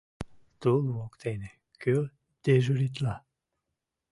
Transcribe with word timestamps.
—Тул 0.61 0.83
воктене 0.97 1.51
кӧ 1.81 1.95
дежуритла? 2.43 3.15